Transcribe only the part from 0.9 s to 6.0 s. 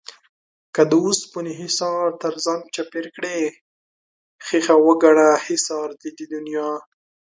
اوسپنو حِصار تر ځان چاپېر کړې ښيښه وگڼه حِصار